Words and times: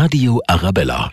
Radio 0.00 0.40
Arabella. 0.48 1.10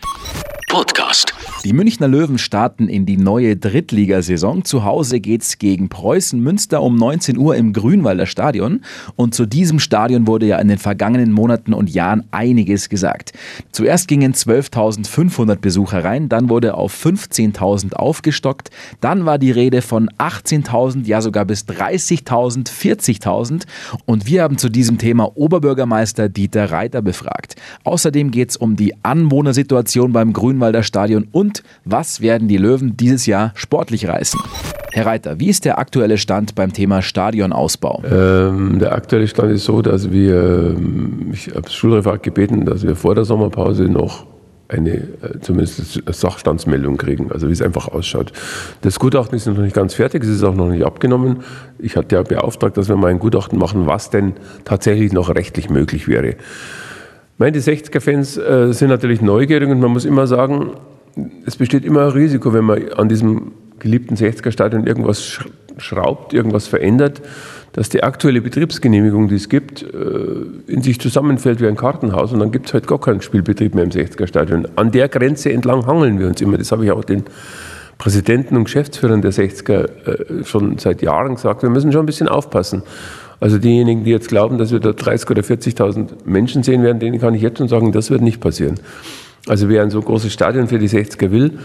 Podcast. 0.72 1.37
Die 1.64 1.72
Münchner 1.72 2.06
Löwen 2.06 2.38
starten 2.38 2.88
in 2.88 3.04
die 3.04 3.16
neue 3.16 3.56
Drittligasaison. 3.56 4.64
Zu 4.64 4.84
Hause 4.84 5.18
geht's 5.18 5.58
gegen 5.58 5.88
Preußen 5.88 6.40
Münster 6.40 6.82
um 6.82 6.94
19 6.94 7.36
Uhr 7.36 7.56
im 7.56 7.72
Grünwalder 7.72 8.26
Stadion. 8.26 8.82
Und 9.16 9.34
zu 9.34 9.44
diesem 9.44 9.80
Stadion 9.80 10.28
wurde 10.28 10.46
ja 10.46 10.58
in 10.60 10.68
den 10.68 10.78
vergangenen 10.78 11.32
Monaten 11.32 11.74
und 11.74 11.90
Jahren 11.90 12.24
einiges 12.30 12.88
gesagt. 12.88 13.32
Zuerst 13.72 14.06
gingen 14.06 14.34
12.500 14.34 15.56
Besucher 15.56 16.04
rein, 16.04 16.28
dann 16.28 16.48
wurde 16.48 16.74
auf 16.74 16.94
15.000 16.94 17.94
aufgestockt. 17.94 18.70
Dann 19.00 19.26
war 19.26 19.38
die 19.38 19.50
Rede 19.50 19.82
von 19.82 20.10
18.000, 20.10 21.06
ja 21.06 21.20
sogar 21.20 21.44
bis 21.44 21.64
30.000, 21.64 22.70
40.000. 22.70 23.64
Und 24.06 24.26
wir 24.26 24.44
haben 24.44 24.58
zu 24.58 24.68
diesem 24.68 24.98
Thema 24.98 25.36
Oberbürgermeister 25.36 26.28
Dieter 26.28 26.70
Reiter 26.70 27.02
befragt. 27.02 27.56
Außerdem 27.82 28.30
geht's 28.30 28.56
um 28.56 28.76
die 28.76 28.94
Anwohnersituation 29.02 30.12
beim 30.12 30.32
Grünwalder 30.32 30.84
Stadion 30.84 31.26
und 31.32 31.47
und 31.48 31.62
was 31.86 32.20
werden 32.20 32.46
die 32.46 32.58
Löwen 32.58 32.94
dieses 32.96 33.24
Jahr 33.24 33.52
sportlich 33.54 34.06
reißen? 34.06 34.38
Herr 34.92 35.06
Reiter, 35.06 35.40
wie 35.40 35.48
ist 35.48 35.64
der 35.64 35.78
aktuelle 35.78 36.18
Stand 36.18 36.54
beim 36.54 36.74
Thema 36.74 37.00
Stadionausbau? 37.00 38.02
Ähm, 38.04 38.78
der 38.78 38.92
aktuelle 38.92 39.26
Stand 39.26 39.52
ist 39.52 39.64
so, 39.64 39.80
dass 39.80 40.10
wir, 40.10 40.74
ähm, 40.76 41.30
ich 41.32 41.48
habe 41.48 41.62
das 41.62 41.74
Schulreferat 41.74 42.22
gebeten, 42.22 42.66
dass 42.66 42.82
wir 42.82 42.96
vor 42.96 43.14
der 43.14 43.24
Sommerpause 43.24 43.84
noch 43.84 44.26
eine 44.68 44.90
äh, 44.90 45.40
zumindest 45.40 46.02
Sachstandsmeldung 46.06 46.98
kriegen, 46.98 47.32
also 47.32 47.48
wie 47.48 47.52
es 47.52 47.62
einfach 47.62 47.88
ausschaut. 47.88 48.32
Das 48.82 48.98
Gutachten 48.98 49.36
ist 49.36 49.46
noch 49.46 49.56
nicht 49.56 49.74
ganz 49.74 49.94
fertig, 49.94 50.24
es 50.24 50.28
ist 50.28 50.44
auch 50.44 50.54
noch 50.54 50.68
nicht 50.68 50.84
abgenommen. 50.84 51.38
Ich 51.78 51.96
hatte 51.96 52.16
ja 52.16 52.22
beauftragt, 52.22 52.76
dass 52.76 52.90
wir 52.90 52.96
mal 52.96 53.08
ein 53.08 53.18
Gutachten 53.18 53.58
machen, 53.58 53.86
was 53.86 54.10
denn 54.10 54.34
tatsächlich 54.66 55.14
noch 55.14 55.34
rechtlich 55.34 55.70
möglich 55.70 56.08
wäre. 56.08 56.36
Meine, 57.38 57.52
die 57.52 57.60
60er-Fans 57.60 58.36
äh, 58.36 58.72
sind 58.72 58.88
natürlich 58.88 59.20
neugierig 59.22 59.70
und 59.70 59.78
man 59.78 59.92
muss 59.92 60.04
immer 60.04 60.26
sagen, 60.26 60.72
es 61.46 61.56
besteht 61.56 61.84
immer 61.84 62.06
ein 62.06 62.12
Risiko, 62.12 62.52
wenn 62.52 62.64
man 62.64 62.92
an 62.92 63.08
diesem 63.08 63.52
geliebten 63.78 64.16
60er-Stadion 64.16 64.86
irgendwas 64.86 65.40
schraubt, 65.78 66.32
irgendwas 66.32 66.66
verändert, 66.66 67.22
dass 67.72 67.88
die 67.88 68.02
aktuelle 68.02 68.40
Betriebsgenehmigung, 68.40 69.28
die 69.28 69.36
es 69.36 69.48
gibt, 69.48 69.82
äh, 69.82 69.86
in 70.66 70.82
sich 70.82 71.00
zusammenfällt 71.00 71.60
wie 71.60 71.68
ein 71.68 71.76
Kartenhaus 71.76 72.32
und 72.32 72.40
dann 72.40 72.50
gibt 72.50 72.66
es 72.66 72.74
halt 72.74 72.86
gar 72.86 73.00
keinen 73.00 73.20
Spielbetrieb 73.20 73.74
mehr 73.74 73.84
im 73.84 73.90
60er-Stadion. 73.90 74.68
An 74.76 74.90
der 74.90 75.08
Grenze 75.08 75.52
entlang 75.52 75.86
hangeln 75.86 76.18
wir 76.18 76.26
uns 76.26 76.40
immer. 76.40 76.58
Das 76.58 76.72
habe 76.72 76.84
ich 76.84 76.90
auch 76.90 77.04
den 77.04 77.24
Präsidenten 77.98 78.56
und 78.56 78.64
Geschäftsführern 78.64 79.22
der 79.22 79.32
60er 79.32 80.40
äh, 80.40 80.44
schon 80.44 80.78
seit 80.78 81.02
Jahren 81.02 81.34
gesagt. 81.34 81.62
Wir 81.62 81.70
müssen 81.70 81.92
schon 81.92 82.02
ein 82.02 82.06
bisschen 82.06 82.28
aufpassen. 82.28 82.82
Also 83.40 83.58
diejenigen, 83.58 84.04
die 84.04 84.10
jetzt 84.10 84.28
glauben, 84.28 84.58
dass 84.58 84.72
wir 84.72 84.80
da 84.80 84.90
30.000 84.90 85.30
oder 85.30 85.42
40.000 85.42 86.08
Menschen 86.24 86.62
sehen 86.62 86.82
werden, 86.82 86.98
denen 86.98 87.20
kann 87.20 87.34
ich 87.34 87.42
jetzt 87.42 87.58
schon 87.58 87.68
sagen, 87.68 87.92
das 87.92 88.10
wird 88.10 88.22
nicht 88.22 88.40
passieren. 88.40 88.80
Also 89.46 89.68
wer 89.68 89.82
ein 89.82 89.90
so 89.90 90.00
großes 90.00 90.32
Stadion 90.32 90.68
für 90.68 90.78
die 90.78 90.88
60er 90.88 91.30
will, 91.30 91.58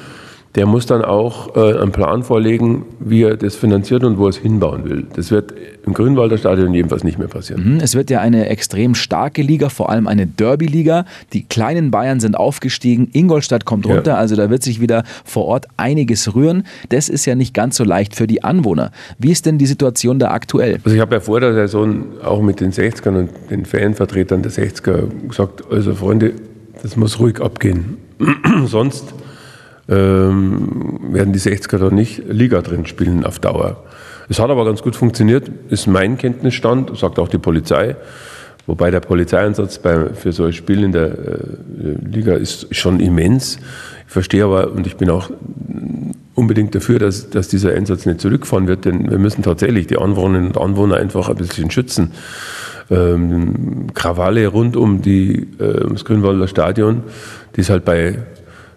der 0.56 0.68
muss 0.68 0.86
dann 0.86 1.04
auch 1.04 1.56
äh, 1.56 1.80
einen 1.80 1.92
Plan 1.92 2.24
vorlegen, 2.24 2.86
wie 3.00 3.24
er 3.24 3.38
das 3.38 3.56
finanziert 3.56 4.04
und 4.04 4.20
wo 4.20 4.26
er 4.26 4.30
es 4.30 4.38
hinbauen 4.38 4.88
will. 4.88 5.08
Das 5.16 5.32
wird 5.32 5.54
im 5.86 5.94
Grünwalder 5.94 6.38
Stadion 6.38 6.74
jedenfalls 6.74 7.04
nicht 7.04 7.18
mehr 7.18 7.28
passieren. 7.28 7.76
Mhm, 7.76 7.80
es 7.80 7.96
wird 7.96 8.12
ja 8.12 8.22
eine 8.22 8.50
extrem 8.50 8.94
starke 8.94 9.42
Liga, 9.42 9.70
vor 9.70 9.90
allem 9.90 10.08
eine 10.08 10.28
Derby-Liga. 10.28 11.06
Die 11.34 11.44
kleinen 11.44 11.90
Bayern 11.90 12.20
sind 12.20 12.38
aufgestiegen, 12.38 13.10
Ingolstadt 13.14 13.66
kommt 13.66 13.88
runter, 13.88 14.12
ja. 14.12 14.18
also 14.18 14.36
da 14.36 14.50
wird 14.52 14.62
sich 14.62 14.80
wieder 14.80 15.04
vor 15.26 15.46
Ort 15.46 15.68
einiges 15.78 16.36
rühren. 16.36 16.64
Das 16.90 17.10
ist 17.10 17.26
ja 17.26 17.34
nicht 17.34 17.54
ganz 17.56 17.76
so 17.76 17.84
leicht 17.84 18.16
für 18.16 18.28
die 18.28 18.44
Anwohner. 18.44 18.92
Wie 19.18 19.32
ist 19.32 19.48
denn 19.48 19.58
die 19.58 19.66
Situation 19.66 20.20
da 20.20 20.30
aktuell? 20.32 20.80
Also 20.84 20.96
ich 20.96 21.02
habe 21.02 21.16
ja 21.16 21.22
vor 21.22 21.40
der 21.40 21.54
Saison 21.54 22.06
auch 22.24 22.42
mit 22.42 22.60
den 22.60 22.72
60ern 22.72 23.18
und 23.18 23.30
den 23.50 23.66
Fanvertretern 23.66 24.44
der 24.44 24.52
60er 24.52 25.28
gesagt, 25.28 25.64
also 25.72 25.96
Freunde, 25.96 26.34
das 26.84 26.98
muss 26.98 27.20
ruhig 27.20 27.42
abgehen. 27.42 27.98
Sonst 28.66 29.14
ähm, 29.90 31.00
werden 31.12 31.34
die 31.34 31.40
60er 31.40 31.78
da 31.78 31.90
nicht 31.90 32.22
Liga 32.30 32.62
drin 32.62 32.86
spielen 32.86 33.26
auf 33.26 33.40
Dauer. 33.40 33.84
Es 34.30 34.40
hat 34.40 34.50
aber 34.50 34.66
ganz 34.66 34.82
gut 34.82 34.96
funktioniert, 34.96 35.50
ist 35.70 35.88
mein 35.88 36.18
Kenntnisstand, 36.18 36.96
sagt 36.98 37.20
auch 37.20 37.28
die 37.28 37.38
Polizei. 37.40 37.96
Wobei 38.66 38.92
der 38.92 39.02
Polizeieinsatz 39.02 39.80
bei, 39.80 40.14
für 40.14 40.32
so 40.32 40.46
ein 40.46 40.54
Spiel 40.54 40.84
in 40.84 40.94
der 40.94 41.08
äh, 41.08 41.38
Liga 42.06 42.34
ist 42.34 42.74
schon 42.74 43.00
immens. 43.00 43.58
Ich 44.06 44.14
verstehe 44.14 44.46
aber 44.46 44.72
und 44.72 44.86
ich 44.88 44.96
bin 44.96 45.10
auch 45.10 45.30
unbedingt 46.36 46.74
dafür, 46.76 47.00
dass, 47.00 47.30
dass 47.30 47.48
dieser 47.48 47.74
Einsatz 47.74 48.06
nicht 48.06 48.22
zurückfahren 48.22 48.68
wird, 48.68 48.86
denn 48.86 49.10
wir 49.10 49.20
müssen 49.20 49.44
tatsächlich 49.44 49.88
die 49.88 49.98
Anwohnerinnen 49.98 50.48
und 50.48 50.58
Anwohner 50.58 50.96
einfach 50.96 51.30
ein 51.30 51.36
bisschen 51.36 51.72
schützen 51.72 52.12
ähm, 52.94 53.88
Krawalle 53.94 54.48
rund 54.48 54.76
um 54.76 55.02
die, 55.02 55.48
äh, 55.60 55.90
das 55.90 56.06
Grünwalder 56.06 56.48
Stadion, 56.48 57.04
die 57.56 57.62
es 57.62 57.70
halt 57.70 57.86
bei 57.86 58.20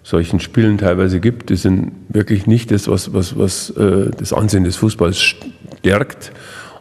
solchen 0.02 0.38
Spielen 0.38 0.78
teilweise 0.78 1.18
gibt, 1.18 1.50
die 1.50 1.56
sind 1.56 1.92
wirklich 2.08 2.46
nicht 2.46 2.70
das, 2.70 2.88
was, 2.88 3.12
was, 3.12 3.36
was 3.36 3.70
äh, 3.70 4.10
das 4.16 4.32
Ansehen 4.32 4.64
des 4.64 4.76
Fußballs 4.76 5.18
stärkt. 5.18 6.32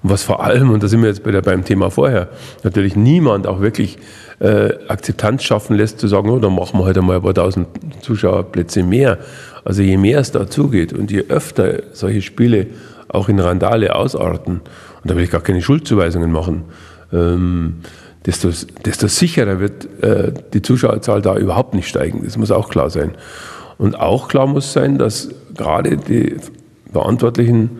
Und 0.03 0.11
was 0.11 0.21
vor 0.21 0.43
allem, 0.43 0.69
und 0.69 0.83
da 0.83 0.87
sind 0.87 1.01
wir 1.01 1.09
jetzt 1.09 1.23
bei 1.23 1.31
der, 1.31 1.41
beim 1.41 1.65
Thema 1.65 1.89
vorher, 1.89 2.29
natürlich 2.63 2.95
niemand 2.95 3.47
auch 3.47 3.61
wirklich 3.61 3.97
äh, 4.39 4.73
Akzeptanz 4.87 5.43
schaffen 5.43 5.75
lässt, 5.75 5.99
zu 5.99 6.07
sagen, 6.07 6.29
oh, 6.29 6.37
dann 6.37 6.53
machen 6.53 6.79
wir 6.79 6.85
heute 6.85 7.01
mal 7.01 7.15
ein 7.15 7.23
paar 7.23 7.33
tausend 7.33 7.67
Zuschauerplätze 8.01 8.83
mehr. 8.83 9.17
Also 9.63 9.81
je 9.81 9.97
mehr 9.97 10.19
es 10.19 10.31
dazugeht 10.31 10.93
und 10.93 11.09
je 11.09 11.25
öfter 11.29 11.81
solche 11.93 12.21
Spiele 12.21 12.67
auch 13.07 13.29
in 13.29 13.39
Randale 13.39 13.95
ausarten, 13.95 14.61
und 15.01 15.11
da 15.11 15.15
will 15.15 15.23
ich 15.23 15.31
gar 15.31 15.41
keine 15.41 15.61
Schuldzuweisungen 15.61 16.31
machen, 16.31 16.65
ähm, 17.13 17.75
desto, 18.25 18.49
desto 18.85 19.07
sicherer 19.07 19.59
wird 19.59 20.03
äh, 20.03 20.33
die 20.53 20.61
Zuschauerzahl 20.61 21.21
da 21.21 21.37
überhaupt 21.37 21.73
nicht 21.73 21.87
steigen. 21.87 22.21
Das 22.23 22.37
muss 22.37 22.51
auch 22.51 22.69
klar 22.69 22.89
sein. 22.89 23.11
Und 23.77 23.99
auch 23.99 24.27
klar 24.27 24.47
muss 24.47 24.73
sein, 24.73 24.97
dass 24.97 25.29
gerade 25.55 25.97
die 25.97 26.35
Verantwortlichen 26.91 27.79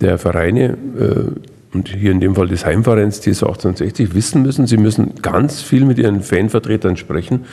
der 0.00 0.18
Vereine 0.18 0.76
äh, 0.98 1.74
und 1.74 1.88
hier 1.88 2.10
in 2.10 2.20
dem 2.20 2.34
Fall 2.34 2.48
des 2.48 2.66
Heimvereins 2.66 3.20
TSV 3.20 3.44
1860 3.44 4.14
wissen 4.14 4.42
müssen, 4.42 4.66
sie 4.66 4.76
müssen 4.76 5.14
ganz 5.22 5.62
viel 5.62 5.84
mit 5.84 5.98
ihren 5.98 6.20
Fanvertretern 6.20 6.96
sprechen. 6.96 7.44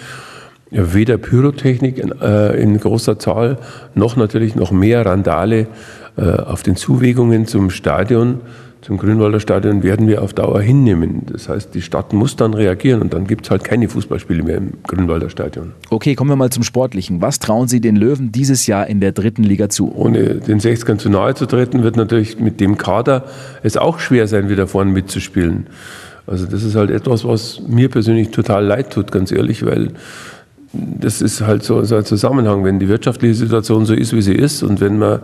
Weder 0.70 1.18
Pyrotechnik 1.18 1.98
in, 1.98 2.12
äh, 2.20 2.56
in 2.58 2.78
großer 2.80 3.20
Zahl, 3.20 3.58
noch 3.94 4.16
natürlich 4.18 4.56
noch 4.56 4.72
mehr 4.72 5.06
Randale 5.06 5.68
äh, 6.18 6.30
auf 6.30 6.64
den 6.64 6.76
Zuwegungen 6.76 7.46
zum 7.46 7.70
Stadion 7.70 8.42
zum 8.82 8.98
Grünwalder 8.98 9.40
Stadion 9.40 9.84
werden 9.84 10.08
wir 10.08 10.22
auf 10.22 10.34
Dauer 10.34 10.62
hinnehmen. 10.62 11.24
Das 11.32 11.50
heißt, 11.50 11.74
die 11.74 11.82
Stadt 11.82 12.14
muss 12.14 12.36
dann 12.36 12.54
reagieren 12.54 13.02
und 13.02 13.14
dann 13.14 13.26
gibt 13.26 13.46
es 13.46 13.52
halt 13.52 13.64
keine 13.64 13.90
Fußballspiele 13.90 14.44
mehr 14.44 14.58
im 14.58 14.74
Grünwalder 14.84 15.30
Stadion. 15.30 15.74
Okay, 15.90 16.16
kommen 16.16 16.30
wir 16.30 16.36
mal 16.36 16.52
zum 16.52 16.64
Sportlichen. 16.64 17.22
Was 17.22 17.40
trauen 17.40 17.68
Sie 17.68 17.82
den 17.82 17.96
Löwen 17.96 18.32
dieses 18.32 18.68
Jahr 18.68 18.88
in 18.88 19.00
der 19.00 19.12
dritten 19.12 19.44
Liga 19.44 19.70
zu? 19.70 19.94
Ohne 19.96 20.36
den 20.36 20.60
60ern 20.60 20.98
zu 20.98 21.10
nahe 21.10 21.34
zu 21.34 21.48
treten, 21.48 21.84
wird 21.84 21.98
natürlich 21.98 22.40
mit 22.40 22.60
dem 22.60 22.78
Kader 22.78 23.26
es 23.64 23.78
auch 23.78 24.00
schwer 24.00 24.28
sein, 24.28 24.50
wieder 24.50 24.68
vorne 24.68 24.92
mitzuspielen. 24.92 25.68
Also 26.28 26.46
das 26.46 26.64
ist 26.64 26.76
halt 26.76 26.92
etwas, 26.92 27.26
was 27.26 27.62
mir 27.68 27.90
persönlich 27.90 28.32
total 28.32 28.66
leid 28.66 28.92
tut, 28.92 29.12
ganz 29.12 29.32
ehrlich, 29.32 29.66
weil 29.66 29.92
das 30.74 31.22
ist 31.22 31.42
halt 31.42 31.64
so, 31.64 31.84
so 31.84 31.96
ein 31.96 32.06
Zusammenhang, 32.06 32.64
wenn 32.64 32.80
die 32.80 32.90
wirtschaftliche 32.90 33.34
Situation 33.34 33.86
so 33.86 33.94
ist, 33.94 34.14
wie 34.14 34.22
sie 34.22 34.36
ist 34.36 34.64
und 34.64 34.82
wenn 34.82 34.98
man 34.98 35.22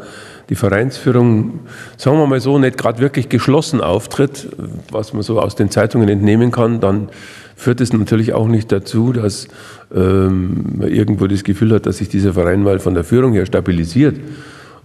die 0.49 0.55
Vereinsführung, 0.55 1.59
sagen 1.97 2.17
wir 2.17 2.27
mal 2.27 2.39
so, 2.39 2.57
nicht 2.59 2.77
gerade 2.77 2.99
wirklich 2.99 3.29
geschlossen 3.29 3.81
auftritt, 3.81 4.49
was 4.91 5.13
man 5.13 5.21
so 5.23 5.39
aus 5.39 5.55
den 5.55 5.69
Zeitungen 5.69 6.09
entnehmen 6.09 6.51
kann, 6.51 6.79
dann 6.79 7.09
führt 7.55 7.81
es 7.81 7.93
natürlich 7.93 8.33
auch 8.33 8.47
nicht 8.47 8.71
dazu, 8.71 9.13
dass 9.13 9.47
ähm, 9.93 10.65
man 10.77 10.89
irgendwo 10.89 11.27
das 11.27 11.43
Gefühl 11.43 11.73
hat, 11.73 11.85
dass 11.85 11.97
sich 11.97 12.09
dieser 12.09 12.33
Verein 12.33 12.63
mal 12.63 12.79
von 12.79 12.93
der 12.93 13.03
Führung 13.03 13.33
her 13.33 13.45
stabilisiert. 13.45 14.17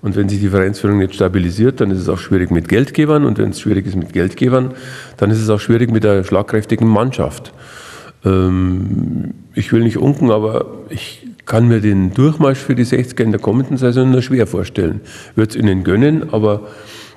Und 0.01 0.15
wenn 0.15 0.29
sich 0.29 0.39
die 0.39 0.49
Vereinsführung 0.49 0.99
nicht 0.99 1.15
stabilisiert, 1.15 1.81
dann 1.81 1.91
ist 1.91 1.99
es 1.99 2.09
auch 2.09 2.19
schwierig 2.19 2.53
mit 2.53 2.69
Geldgebern. 2.69 3.25
Und 3.25 3.39
wenn 3.39 3.51
es 3.51 3.61
schwierig 3.61 3.85
ist 3.87 3.97
mit 3.97 4.13
Geldgebern, 4.13 4.75
dann 5.17 5.31
ist 5.31 5.41
es 5.41 5.51
auch 5.51 5.59
schwierig 5.59 5.91
mit 5.91 6.05
der 6.05 6.23
schlagkräftigen 6.23 6.87
Mannschaft. 6.87 7.53
Ähm, 8.25 9.35
ich 9.55 9.73
will 9.73 9.83
nicht 9.83 9.99
unken, 9.99 10.31
aber 10.31 10.67
ich 10.89 11.27
kann 11.47 11.67
mir 11.67 11.81
den 11.81 12.13
Durchmarsch 12.13 12.59
für 12.59 12.75
die 12.75 12.85
60er 12.85 13.23
in 13.23 13.31
der 13.33 13.41
kommenden 13.41 13.77
Saison 13.77 14.11
nur 14.11 14.23
schwer 14.23 14.47
vorstellen. 14.47 15.01
Würde 15.35 15.51
es 15.51 15.57
ihnen 15.57 15.83
gönnen, 15.83 16.33
aber 16.33 16.63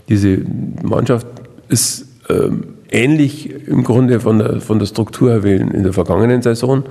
diese 0.09 0.39
Mannschaft 0.83 1.27
ist 1.67 2.07
ähm, 2.29 2.75
ähnlich 2.89 3.67
im 3.67 3.83
Grunde 3.83 4.19
von 4.19 4.39
der, 4.39 4.61
von 4.61 4.79
der 4.79 4.85
Struktur 4.85 5.31
her 5.31 5.43
wie 5.43 5.55
in 5.55 5.83
der 5.83 5.93
vergangenen 5.93 6.41
Saison. 6.41 6.83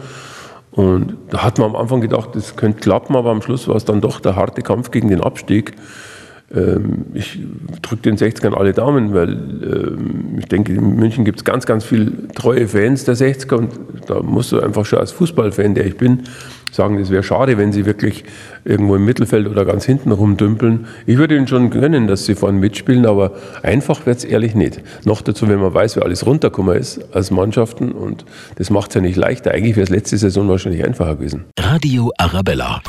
Und 0.73 1.17
da 1.31 1.43
hat 1.43 1.59
man 1.59 1.71
am 1.71 1.77
Anfang 1.77 2.01
gedacht, 2.01 2.31
das 2.35 2.57
könnte 2.57 2.81
klappen, 2.81 3.17
aber 3.17 3.31
am 3.31 3.43
Schluss 3.43 3.67
war 3.69 3.77
es 3.77 3.85
dann 3.85 4.01
doch 4.01 4.21
der 4.21 4.37
harte 4.37 4.63
Kampf 4.63 4.91
gegen 4.91 5.09
den 5.09 5.21
Abstieg. 5.21 5.73
Ähm, 6.55 7.07
ich 7.15 7.39
drücke 7.83 8.03
den 8.03 8.17
60ern 8.17 8.55
alle 8.55 8.73
Daumen, 8.73 9.15
weil 9.15 9.31
ähm, 9.31 10.37
ich 10.39 10.47
denke, 10.47 10.73
in 10.73 10.97
München 10.97 11.25
gibt 11.25 11.39
es 11.39 11.45
ganz, 11.45 11.67
ganz 11.67 11.85
viele 11.85 12.29
treue 12.29 12.67
Fans 12.67 13.05
der 13.05 13.17
60er 13.17 13.55
und 13.55 13.71
da 14.07 14.21
musst 14.21 14.53
du 14.53 14.61
einfach 14.61 14.85
schon 14.85 14.99
als 14.99 15.13
Fußballfan, 15.13 15.75
der 15.75 15.87
ich 15.87 15.97
bin, 15.97 16.25
sagen, 16.73 16.99
es 16.99 17.11
wäre 17.11 17.23
schade, 17.23 17.59
wenn 17.59 17.73
sie 17.73 17.87
wirklich 17.87 18.25
irgendwo 18.65 18.97
im 18.97 19.05
Mittelfeld 19.05 19.49
oder 19.49 19.65
ganz 19.65 19.85
hinten 19.85 20.13
rumdümpeln. 20.13 20.87
Ich 21.07 21.19
würde 21.19 21.37
ihnen 21.37 21.47
schon 21.47 21.71
gönnen, 21.71 22.07
dass 22.07 22.27
sie 22.27 22.35
vorne 22.35 22.59
mitspielen, 22.59 23.07
aber 23.07 23.33
einfach 23.63 24.07
wird 24.07 24.19
es 24.19 24.25
ehrlich 24.25 24.55
nicht. 24.55 24.81
Noch 25.05 25.23
dazu, 25.23 25.49
wenn 25.49 25.61
man 25.61 25.75
weiß, 25.75 25.97
wie 25.97 26.03
alles 26.03 26.27
runtergekommen 26.27 26.77
ist 26.77 27.01
als 27.15 27.31
Mannschaften 27.31 27.93
und 27.93 28.25
das 28.57 28.71
macht 28.71 28.91
es 28.91 28.95
ja 28.97 29.01
nicht 29.01 29.17
leichter. 29.17 29.53
Eigentlich 29.53 29.77
wäre 29.77 29.85
es 29.85 29.91
letzte 29.91 30.17
Saison 30.17 30.49
wahrscheinlich 30.49 30.85
einfacher 30.85 31.17
gewesen. 31.17 31.45
Radio 31.59 32.13
Arabella. 32.19 32.83